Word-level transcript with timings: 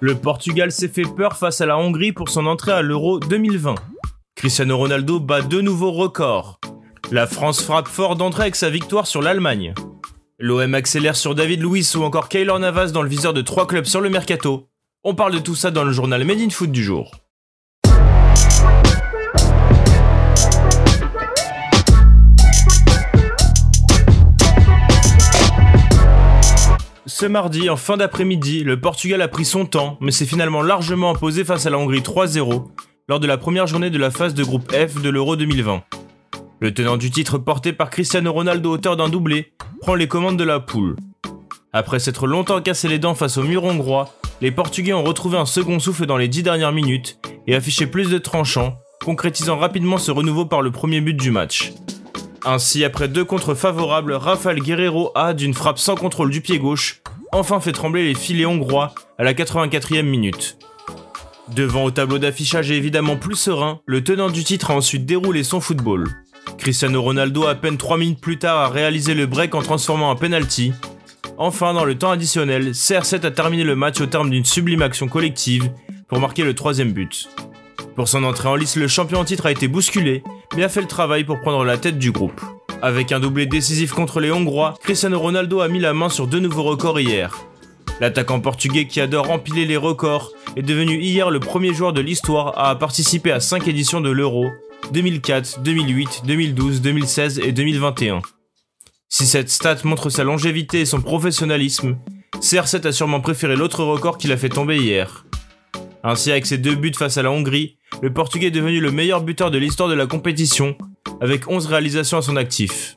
Le 0.00 0.14
Portugal 0.14 0.72
s'est 0.72 0.88
fait 0.88 1.04
peur 1.04 1.38
face 1.38 1.62
à 1.62 1.66
la 1.66 1.78
Hongrie 1.78 2.12
pour 2.12 2.28
son 2.28 2.44
entrée 2.44 2.72
à 2.72 2.82
l'Euro 2.82 3.18
2020. 3.18 3.74
Cristiano 4.34 4.76
Ronaldo 4.76 5.20
bat 5.20 5.40
de 5.40 5.62
nouveaux 5.62 5.92
records. 5.92 6.60
La 7.10 7.26
France 7.26 7.62
frappe 7.62 7.88
fort 7.88 8.14
d'entrée 8.14 8.42
avec 8.42 8.56
sa 8.56 8.68
victoire 8.68 9.06
sur 9.06 9.22
l'Allemagne. 9.22 9.72
L'OM 10.38 10.74
accélère 10.74 11.16
sur 11.16 11.34
David 11.34 11.62
Luiz 11.62 11.96
ou 11.96 12.02
encore 12.02 12.28
Kaylor 12.28 12.58
Navas 12.58 12.88
dans 12.88 13.00
le 13.00 13.08
viseur 13.08 13.32
de 13.32 13.40
trois 13.40 13.66
clubs 13.66 13.86
sur 13.86 14.02
le 14.02 14.10
mercato. 14.10 14.68
On 15.02 15.14
parle 15.14 15.32
de 15.32 15.38
tout 15.38 15.54
ça 15.54 15.70
dans 15.70 15.84
le 15.84 15.92
journal 15.92 16.24
Made 16.24 16.40
in 16.40 16.50
Foot 16.50 16.70
du 16.70 16.84
jour. 16.84 17.12
Mardi, 27.28 27.70
en 27.70 27.76
fin 27.76 27.96
d'après-midi, 27.96 28.62
le 28.62 28.80
Portugal 28.80 29.20
a 29.22 29.28
pris 29.28 29.44
son 29.44 29.66
temps, 29.66 29.96
mais 30.00 30.10
s'est 30.10 30.26
finalement 30.26 30.62
largement 30.62 31.10
imposé 31.10 31.44
face 31.44 31.66
à 31.66 31.70
la 31.70 31.78
Hongrie 31.78 32.00
3-0 32.00 32.64
lors 33.08 33.20
de 33.20 33.26
la 33.26 33.36
première 33.36 33.66
journée 33.66 33.90
de 33.90 33.98
la 33.98 34.10
phase 34.10 34.34
de 34.34 34.44
groupe 34.44 34.72
F 34.72 35.00
de 35.00 35.08
l'Euro 35.08 35.36
2020. 35.36 35.82
Le 36.60 36.74
tenant 36.74 36.96
du 36.96 37.10
titre 37.10 37.38
porté 37.38 37.72
par 37.72 37.90
Cristiano 37.90 38.32
Ronaldo 38.32 38.70
auteur 38.70 38.96
d'un 38.96 39.08
doublé 39.08 39.52
prend 39.80 39.94
les 39.94 40.08
commandes 40.08 40.38
de 40.38 40.44
la 40.44 40.60
poule. 40.60 40.96
Après 41.72 41.98
s'être 41.98 42.26
longtemps 42.26 42.62
cassé 42.62 42.88
les 42.88 42.98
dents 42.98 43.14
face 43.14 43.38
au 43.38 43.42
mur 43.42 43.64
hongrois, 43.64 44.08
les 44.40 44.50
Portugais 44.50 44.92
ont 44.92 45.04
retrouvé 45.04 45.38
un 45.38 45.46
second 45.46 45.78
souffle 45.78 46.06
dans 46.06 46.16
les 46.16 46.28
dix 46.28 46.42
dernières 46.42 46.72
minutes 46.72 47.18
et 47.46 47.54
affiché 47.54 47.86
plus 47.86 48.10
de 48.10 48.18
tranchants, 48.18 48.78
concrétisant 49.04 49.58
rapidement 49.58 49.98
ce 49.98 50.10
renouveau 50.10 50.46
par 50.46 50.62
le 50.62 50.70
premier 50.70 51.00
but 51.00 51.14
du 51.14 51.30
match. 51.30 51.72
Ainsi, 52.44 52.84
après 52.84 53.08
deux 53.08 53.24
contres 53.24 53.54
favorables, 53.54 54.12
Rafael 54.12 54.60
Guerrero 54.60 55.10
a, 55.16 55.34
d'une 55.34 55.54
frappe 55.54 55.78
sans 55.78 55.96
contrôle 55.96 56.30
du 56.30 56.40
pied 56.40 56.58
gauche, 56.58 57.02
enfin 57.32 57.60
fait 57.60 57.72
trembler 57.72 58.04
les 58.04 58.14
filets 58.14 58.46
hongrois 58.46 58.94
à 59.18 59.24
la 59.24 59.34
84e 59.34 60.02
minute. 60.02 60.58
Devant 61.54 61.84
au 61.84 61.90
tableau 61.90 62.18
d'affichage 62.18 62.70
évidemment 62.70 63.16
plus 63.16 63.36
serein, 63.36 63.80
le 63.86 64.02
tenant 64.02 64.30
du 64.30 64.42
titre 64.42 64.70
a 64.70 64.74
ensuite 64.74 65.06
déroulé 65.06 65.44
son 65.44 65.60
football. 65.60 66.08
Cristiano 66.58 67.00
Ronaldo, 67.00 67.46
à 67.46 67.54
peine 67.54 67.76
3 67.76 67.98
minutes 67.98 68.20
plus 68.20 68.38
tard, 68.38 68.58
a 68.58 68.68
réalisé 68.68 69.14
le 69.14 69.26
break 69.26 69.54
en 69.54 69.62
transformant 69.62 70.10
un 70.10 70.16
penalty. 70.16 70.72
Enfin, 71.38 71.74
dans 71.74 71.84
le 71.84 71.96
temps 71.96 72.10
additionnel, 72.10 72.70
CR7 72.70 73.26
a 73.26 73.30
terminé 73.30 73.62
le 73.62 73.76
match 73.76 74.00
au 74.00 74.06
terme 74.06 74.30
d'une 74.30 74.44
sublime 74.44 74.82
action 74.82 75.06
collective 75.06 75.70
pour 76.08 76.18
marquer 76.18 76.42
le 76.44 76.54
troisième 76.54 76.92
but. 76.92 77.28
Pour 77.94 78.08
son 78.08 78.24
entrée 78.24 78.48
en 78.48 78.56
lice, 78.56 78.76
le 78.76 78.88
champion 78.88 79.20
en 79.20 79.24
titre 79.24 79.46
a 79.46 79.50
été 79.50 79.68
bousculé, 79.68 80.22
mais 80.56 80.64
a 80.64 80.68
fait 80.68 80.80
le 80.80 80.86
travail 80.86 81.24
pour 81.24 81.40
prendre 81.40 81.64
la 81.64 81.78
tête 81.78 81.98
du 81.98 82.10
groupe. 82.10 82.40
Avec 82.82 83.10
un 83.10 83.20
doublé 83.20 83.46
décisif 83.46 83.92
contre 83.92 84.20
les 84.20 84.30
Hongrois, 84.30 84.74
Cristiano 84.82 85.18
Ronaldo 85.18 85.60
a 85.60 85.68
mis 85.68 85.80
la 85.80 85.94
main 85.94 86.08
sur 86.08 86.26
deux 86.26 86.40
nouveaux 86.40 86.62
records 86.62 87.00
hier. 87.00 87.34
L'attaquant 88.00 88.40
portugais 88.40 88.86
qui 88.86 89.00
adore 89.00 89.30
empiler 89.30 89.64
les 89.64 89.78
records 89.78 90.32
est 90.56 90.62
devenu 90.62 91.00
hier 91.00 91.30
le 91.30 91.40
premier 91.40 91.72
joueur 91.72 91.94
de 91.94 92.02
l'histoire 92.02 92.58
à 92.58 92.78
participer 92.78 93.32
à 93.32 93.40
5 93.40 93.66
éditions 93.68 94.02
de 94.02 94.10
l'Euro 94.10 94.46
2004, 94.92 95.60
2008, 95.62 96.22
2012, 96.26 96.82
2016 96.82 97.38
et 97.38 97.52
2021. 97.52 98.20
Si 99.08 99.26
cette 99.26 99.50
stat 99.50 99.78
montre 99.84 100.10
sa 100.10 100.24
longévité 100.24 100.80
et 100.80 100.86
son 100.86 101.00
professionnalisme, 101.00 101.96
CR7 102.40 102.86
a 102.86 102.92
sûrement 102.92 103.20
préféré 103.20 103.56
l'autre 103.56 103.82
record 103.84 104.18
qu'il 104.18 104.32
a 104.32 104.36
fait 104.36 104.50
tomber 104.50 104.76
hier. 104.76 105.24
Ainsi, 106.02 106.30
avec 106.30 106.44
ses 106.44 106.58
deux 106.58 106.74
buts 106.74 106.92
face 106.94 107.16
à 107.16 107.22
la 107.22 107.30
Hongrie, 107.30 107.78
le 108.02 108.12
Portugais 108.12 108.48
est 108.48 108.50
devenu 108.50 108.80
le 108.80 108.92
meilleur 108.92 109.22
buteur 109.22 109.50
de 109.50 109.58
l'histoire 109.58 109.88
de 109.88 109.94
la 109.94 110.06
compétition, 110.06 110.76
avec 111.20 111.48
11 111.48 111.66
réalisations 111.66 112.18
à 112.18 112.22
son 112.22 112.36
actif. 112.36 112.94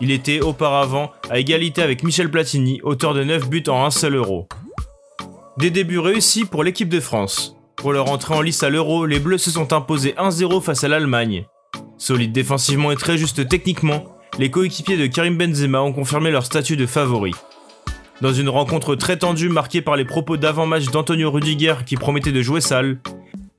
Il 0.00 0.10
était 0.10 0.40
auparavant 0.40 1.12
à 1.30 1.38
égalité 1.38 1.82
avec 1.82 2.02
Michel 2.02 2.30
Platini, 2.30 2.80
auteur 2.82 3.14
de 3.14 3.22
9 3.22 3.48
buts 3.48 3.62
en 3.68 3.84
un 3.84 3.90
seul 3.90 4.16
euro. 4.16 4.48
Des 5.58 5.70
débuts 5.70 5.98
réussis 5.98 6.44
pour 6.44 6.64
l'équipe 6.64 6.88
de 6.88 7.00
France. 7.00 7.56
Pour 7.76 7.92
leur 7.92 8.10
entrée 8.10 8.34
en 8.34 8.40
lice 8.40 8.62
à 8.62 8.70
l'euro, 8.70 9.06
les 9.06 9.18
Bleus 9.18 9.38
se 9.38 9.50
sont 9.50 9.72
imposés 9.72 10.14
1-0 10.18 10.62
face 10.62 10.84
à 10.84 10.88
l'Allemagne. 10.88 11.46
Solides 11.98 12.32
défensivement 12.32 12.90
et 12.90 12.96
très 12.96 13.18
justes 13.18 13.48
techniquement, 13.48 14.04
les 14.38 14.50
coéquipiers 14.50 14.96
de 14.96 15.06
Karim 15.06 15.36
Benzema 15.36 15.82
ont 15.82 15.92
confirmé 15.92 16.30
leur 16.30 16.46
statut 16.46 16.76
de 16.76 16.86
favori. 16.86 17.32
Dans 18.20 18.32
une 18.32 18.48
rencontre 18.48 18.94
très 18.94 19.18
tendue 19.18 19.48
marquée 19.48 19.82
par 19.82 19.96
les 19.96 20.04
propos 20.04 20.36
d'avant-match 20.36 20.86
d'Antonio 20.86 21.30
Rudiger 21.30 21.74
qui 21.84 21.96
promettait 21.96 22.32
de 22.32 22.40
jouer 22.40 22.60
sale, 22.60 22.98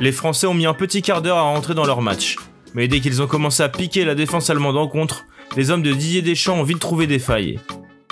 les 0.00 0.12
Français 0.12 0.46
ont 0.46 0.54
mis 0.54 0.66
un 0.66 0.74
petit 0.74 1.02
quart 1.02 1.22
d'heure 1.22 1.36
à 1.38 1.42
rentrer 1.42 1.74
dans 1.74 1.84
leur 1.84 2.02
match. 2.02 2.36
Mais 2.74 2.88
dès 2.88 3.00
qu'ils 3.00 3.22
ont 3.22 3.28
commencé 3.28 3.62
à 3.62 3.68
piquer 3.68 4.04
la 4.04 4.16
défense 4.16 4.50
allemande 4.50 4.76
en 4.76 4.88
contre, 4.88 5.26
les 5.56 5.70
hommes 5.70 5.82
de 5.82 5.92
Didier 5.92 6.22
Deschamps 6.22 6.58
ont 6.58 6.64
vite 6.64 6.80
trouvé 6.80 7.06
des 7.06 7.20
failles. 7.20 7.60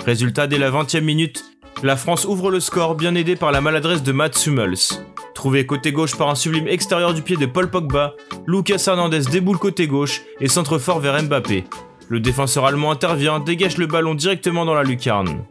Résultat, 0.05 0.47
dès 0.47 0.57
la 0.57 0.71
20e 0.71 1.01
minute, 1.01 1.43
la 1.83 1.97
France 1.97 2.23
ouvre 2.23 2.49
le 2.49 2.61
score 2.61 2.95
bien 2.95 3.13
aidé 3.15 3.35
par 3.35 3.51
la 3.51 3.59
maladresse 3.59 4.03
de 4.03 4.11
Matt 4.13 4.45
Hummels. 4.45 5.01
Trouvé 5.35 5.65
côté 5.65 5.91
gauche 5.91 6.15
par 6.15 6.29
un 6.29 6.35
sublime 6.35 6.67
extérieur 6.69 7.13
du 7.13 7.21
pied 7.21 7.35
de 7.35 7.45
Paul 7.45 7.69
Pogba, 7.69 8.13
Lucas 8.47 8.83
Hernandez 8.87 9.23
déboule 9.29 9.57
côté 9.57 9.87
gauche 9.87 10.21
et 10.39 10.47
centre 10.47 10.77
fort 10.77 11.01
vers 11.01 11.21
Mbappé. 11.21 11.65
Le 12.07 12.21
défenseur 12.21 12.65
allemand 12.65 12.91
intervient, 12.91 13.39
dégage 13.39 13.77
le 13.77 13.87
ballon 13.87 14.15
directement 14.15 14.63
dans 14.63 14.73
la 14.73 14.83
lucarne. 14.83 15.43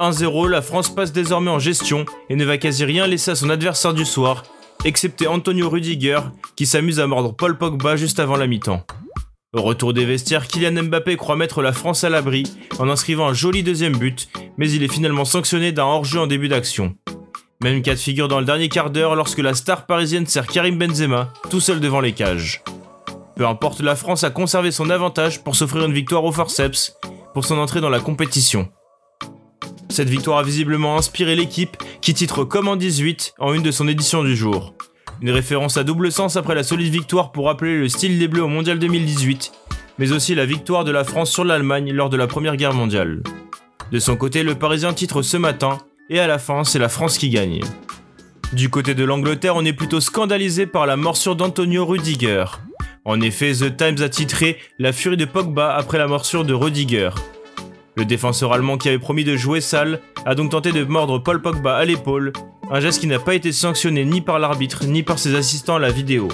1-0, 0.00 0.48
la 0.50 0.60
France 0.60 0.94
passe 0.94 1.12
désormais 1.12 1.50
en 1.50 1.58
gestion 1.58 2.04
et 2.28 2.36
ne 2.36 2.44
va 2.44 2.58
quasi 2.58 2.84
rien 2.84 3.06
laisser 3.06 3.30
à 3.30 3.34
son 3.36 3.48
adversaire 3.48 3.94
du 3.94 4.04
soir, 4.04 4.42
excepté 4.84 5.26
Antonio 5.26 5.68
Rudiger 5.68 6.20
qui 6.56 6.66
s'amuse 6.66 7.00
à 7.00 7.06
mordre 7.06 7.34
Paul 7.34 7.56
Pogba 7.56 7.96
juste 7.96 8.20
avant 8.20 8.36
la 8.36 8.46
mi-temps. 8.46 8.84
Au 9.54 9.62
retour 9.62 9.92
des 9.94 10.04
vestiaires, 10.04 10.48
Kylian 10.48 10.82
Mbappé 10.84 11.16
croit 11.16 11.36
mettre 11.36 11.62
la 11.62 11.72
France 11.72 12.04
à 12.04 12.10
l'abri 12.10 12.42
en 12.78 12.88
inscrivant 12.88 13.28
un 13.28 13.34
joli 13.34 13.62
deuxième 13.62 13.96
but, 13.96 14.28
mais 14.58 14.70
il 14.70 14.82
est 14.82 14.92
finalement 14.92 15.24
sanctionné 15.24 15.72
d'un 15.72 15.84
hors-jeu 15.84 16.20
en 16.20 16.26
début 16.26 16.48
d'action. 16.48 16.96
Même 17.62 17.80
cas 17.80 17.94
de 17.94 18.00
figure 18.00 18.28
dans 18.28 18.40
le 18.40 18.46
dernier 18.46 18.68
quart 18.68 18.90
d'heure 18.90 19.14
lorsque 19.14 19.38
la 19.38 19.54
star 19.54 19.86
parisienne 19.86 20.26
sert 20.26 20.46
Karim 20.46 20.76
Benzema 20.76 21.32
tout 21.50 21.60
seul 21.60 21.80
devant 21.80 22.00
les 22.00 22.12
cages. 22.12 22.62
Peu 23.36 23.46
importe, 23.46 23.80
la 23.80 23.96
France 23.96 24.24
a 24.24 24.30
conservé 24.30 24.70
son 24.70 24.90
avantage 24.90 25.42
pour 25.42 25.56
s'offrir 25.56 25.84
une 25.84 25.92
victoire 25.92 26.24
au 26.24 26.32
forceps 26.32 26.96
pour 27.32 27.44
son 27.44 27.58
entrée 27.58 27.80
dans 27.80 27.90
la 27.90 28.00
compétition. 28.00 28.68
Cette 29.88 30.08
victoire 30.08 30.38
a 30.38 30.42
visiblement 30.42 30.96
inspiré 30.96 31.36
l'équipe 31.36 31.76
qui 32.04 32.12
titre 32.12 32.44
comme 32.44 32.68
en 32.68 32.76
18 32.76 33.32
en 33.38 33.54
une 33.54 33.62
de 33.62 33.70
son 33.70 33.88
édition 33.88 34.22
du 34.22 34.36
jour. 34.36 34.74
Une 35.22 35.30
référence 35.30 35.78
à 35.78 35.84
double 35.84 36.12
sens 36.12 36.36
après 36.36 36.54
la 36.54 36.62
solide 36.62 36.92
victoire 36.92 37.32
pour 37.32 37.46
rappeler 37.46 37.78
le 37.78 37.88
style 37.88 38.18
des 38.18 38.28
Bleus 38.28 38.44
au 38.44 38.48
Mondial 38.48 38.78
2018, 38.78 39.52
mais 39.96 40.12
aussi 40.12 40.34
la 40.34 40.44
victoire 40.44 40.84
de 40.84 40.90
la 40.90 41.04
France 41.04 41.30
sur 41.30 41.44
l'Allemagne 41.44 41.94
lors 41.94 42.10
de 42.10 42.18
la 42.18 42.26
Première 42.26 42.58
Guerre 42.58 42.74
mondiale. 42.74 43.22
De 43.90 43.98
son 43.98 44.16
côté, 44.16 44.42
le 44.42 44.54
Parisien 44.54 44.92
titre 44.92 45.22
ce 45.22 45.38
matin, 45.38 45.78
et 46.10 46.20
à 46.20 46.26
la 46.26 46.38
fin, 46.38 46.62
c'est 46.62 46.78
la 46.78 46.90
France 46.90 47.16
qui 47.16 47.30
gagne. 47.30 47.62
Du 48.52 48.68
côté 48.68 48.94
de 48.94 49.04
l'Angleterre, 49.04 49.56
on 49.56 49.64
est 49.64 49.72
plutôt 49.72 50.02
scandalisé 50.02 50.66
par 50.66 50.84
la 50.84 50.98
morsure 50.98 51.36
d'Antonio 51.36 51.86
Rudiger. 51.86 52.44
En 53.06 53.22
effet, 53.22 53.52
The 53.54 53.74
Times 53.78 54.02
a 54.02 54.10
titré 54.10 54.58
La 54.78 54.92
furie 54.92 55.16
de 55.16 55.24
Pogba 55.24 55.74
après 55.74 55.96
la 55.96 56.06
morsure 56.06 56.44
de 56.44 56.52
Rudiger. 56.52 57.12
Le 57.96 58.04
défenseur 58.04 58.52
allemand 58.52 58.76
qui 58.76 58.88
avait 58.88 58.98
promis 58.98 59.24
de 59.24 59.36
jouer 59.36 59.60
sale 59.60 60.00
a 60.26 60.34
donc 60.34 60.50
tenté 60.50 60.72
de 60.72 60.82
mordre 60.84 61.18
Paul 61.18 61.40
Pogba 61.40 61.76
à 61.76 61.84
l'épaule, 61.84 62.32
un 62.70 62.80
geste 62.80 63.00
qui 63.00 63.06
n'a 63.06 63.20
pas 63.20 63.34
été 63.34 63.52
sanctionné 63.52 64.04
ni 64.04 64.20
par 64.20 64.38
l'arbitre 64.38 64.84
ni 64.84 65.02
par 65.02 65.18
ses 65.18 65.36
assistants 65.36 65.76
à 65.76 65.78
la 65.78 65.90
vidéo. 65.90 66.28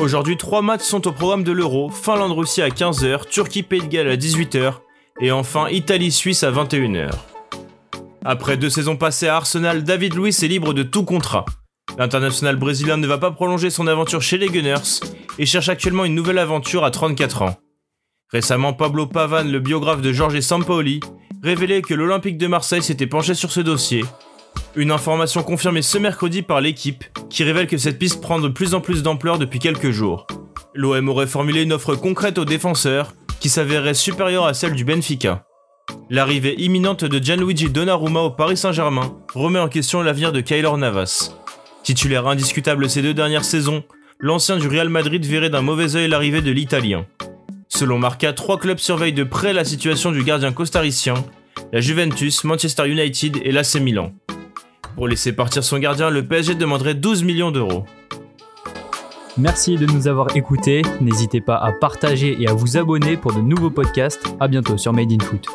Aujourd'hui, 0.00 0.36
trois 0.36 0.62
matchs 0.62 0.82
sont 0.82 1.06
au 1.06 1.12
programme 1.12 1.44
de 1.44 1.52
l'Euro, 1.52 1.88
Finlande-Russie 1.88 2.62
à 2.62 2.68
15h, 2.68 3.28
Turquie-Pays 3.28 3.80
de 3.80 3.86
Galles 3.86 4.10
à 4.10 4.16
18h, 4.16 4.74
et 5.20 5.30
enfin 5.30 5.68
Italie-Suisse 5.68 6.42
à 6.42 6.50
21h. 6.50 7.10
Après 8.24 8.56
deux 8.56 8.68
saisons 8.68 8.96
passées 8.96 9.28
à 9.28 9.36
Arsenal, 9.36 9.84
David 9.84 10.14
Luiz 10.14 10.42
est 10.42 10.48
libre 10.48 10.74
de 10.74 10.82
tout 10.82 11.04
contrat. 11.04 11.44
L'international 11.96 12.56
brésilien 12.56 12.96
ne 12.96 13.06
va 13.06 13.18
pas 13.18 13.30
prolonger 13.30 13.70
son 13.70 13.86
aventure 13.86 14.20
chez 14.20 14.36
les 14.36 14.48
Gunners 14.48 15.00
et 15.38 15.46
cherche 15.46 15.68
actuellement 15.68 16.04
une 16.04 16.14
nouvelle 16.14 16.38
aventure 16.38 16.84
à 16.84 16.90
34 16.90 17.42
ans. 17.42 17.56
Récemment, 18.32 18.72
Pablo 18.72 19.06
Pavan, 19.06 19.44
le 19.44 19.60
biographe 19.60 20.00
de 20.00 20.12
Jorge 20.12 20.40
Sampaoli, 20.40 20.98
révélait 21.44 21.82
que 21.82 21.94
l'Olympique 21.94 22.38
de 22.38 22.48
Marseille 22.48 22.82
s'était 22.82 23.06
penché 23.06 23.34
sur 23.34 23.52
ce 23.52 23.60
dossier. 23.60 24.04
Une 24.74 24.90
information 24.90 25.44
confirmée 25.44 25.82
ce 25.82 25.96
mercredi 25.96 26.42
par 26.42 26.60
l'équipe, 26.60 27.04
qui 27.30 27.44
révèle 27.44 27.68
que 27.68 27.78
cette 27.78 28.00
piste 28.00 28.20
prend 28.20 28.40
de 28.40 28.48
plus 28.48 28.74
en 28.74 28.80
plus 28.80 29.04
d'ampleur 29.04 29.38
depuis 29.38 29.60
quelques 29.60 29.92
jours. 29.92 30.26
L'OM 30.74 31.08
aurait 31.08 31.28
formulé 31.28 31.62
une 31.62 31.72
offre 31.72 31.94
concrète 31.94 32.38
aux 32.38 32.44
défenseurs, 32.44 33.12
qui 33.38 33.48
s'avérerait 33.48 33.94
supérieure 33.94 34.46
à 34.46 34.54
celle 34.54 34.74
du 34.74 34.84
Benfica. 34.84 35.44
L'arrivée 36.10 36.60
imminente 36.60 37.04
de 37.04 37.22
Gianluigi 37.22 37.70
Donnarumma 37.70 38.20
au 38.20 38.30
Paris 38.30 38.56
Saint-Germain 38.56 39.14
remet 39.34 39.60
en 39.60 39.68
question 39.68 40.02
l'avenir 40.02 40.32
de 40.32 40.40
Kaylor 40.40 40.78
Navas. 40.78 41.32
Titulaire 41.84 42.26
indiscutable 42.26 42.90
ces 42.90 43.02
deux 43.02 43.14
dernières 43.14 43.44
saisons, 43.44 43.84
l'ancien 44.18 44.56
du 44.56 44.66
Real 44.66 44.88
Madrid 44.88 45.24
verrait 45.24 45.50
d'un 45.50 45.62
mauvais 45.62 45.94
œil 45.94 46.08
l'arrivée 46.08 46.42
de 46.42 46.50
l'Italien. 46.50 47.06
Selon 47.68 47.98
Marca, 47.98 48.32
trois 48.32 48.58
clubs 48.58 48.78
surveillent 48.78 49.12
de 49.12 49.24
près 49.24 49.52
la 49.52 49.64
situation 49.64 50.12
du 50.12 50.22
gardien 50.22 50.52
costaricien, 50.52 51.14
la 51.72 51.80
Juventus, 51.80 52.44
Manchester 52.44 52.88
United 52.88 53.38
et 53.42 53.52
l'AC 53.52 53.76
Milan. 53.76 54.12
Pour 54.94 55.08
laisser 55.08 55.32
partir 55.32 55.62
son 55.62 55.78
gardien, 55.78 56.08
le 56.08 56.24
PSG 56.26 56.54
demanderait 56.54 56.94
12 56.94 57.24
millions 57.24 57.50
d'euros. 57.50 57.84
Merci 59.36 59.76
de 59.76 59.84
nous 59.84 60.08
avoir 60.08 60.34
écoutés. 60.34 60.80
N'hésitez 61.02 61.42
pas 61.42 61.56
à 61.56 61.72
partager 61.72 62.36
et 62.40 62.48
à 62.48 62.54
vous 62.54 62.78
abonner 62.78 63.18
pour 63.18 63.34
de 63.34 63.40
nouveaux 63.40 63.70
podcasts. 63.70 64.24
A 64.40 64.48
bientôt 64.48 64.78
sur 64.78 64.94
Made 64.94 65.12
in 65.12 65.22
Foot. 65.22 65.46